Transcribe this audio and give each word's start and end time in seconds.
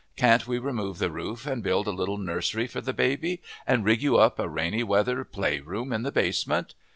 Can't 0.15 0.47
we 0.47 0.57
remove 0.57 0.97
the 0.97 1.11
roof 1.11 1.45
and 1.45 1.61
build 1.61 1.85
a 1.85 1.91
little 1.91 2.17
nursery 2.17 2.65
for 2.65 2.81
the 2.81 2.91
baby, 2.91 3.39
and 3.67 3.85
rig 3.85 4.01
you 4.01 4.17
up 4.17 4.39
a 4.39 4.49
rainy 4.49 4.81
weather 4.81 5.23
playroom 5.23 5.93
in 5.93 6.01
the 6.01 6.11
basement? 6.11 6.73